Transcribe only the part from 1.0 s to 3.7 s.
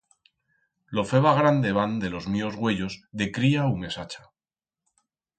feba gran debant de los míos uellos de cría